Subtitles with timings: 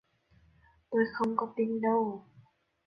[0.89, 2.23] tôi không có tin đâu